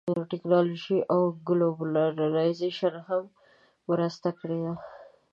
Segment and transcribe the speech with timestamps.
[0.31, 3.23] ټیکنالوژۍ او ګلوبلایزېشن هم
[3.89, 4.73] مرسته کړې ده